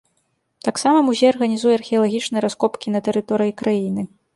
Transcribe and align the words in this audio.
Таксама 0.67 1.03
музей 1.09 1.29
арганізуе 1.33 1.75
археалагічныя 1.83 2.41
раскопкі 2.49 2.87
на 2.99 3.07
тэрыторыі 3.11 3.61
краіны. 3.63 4.13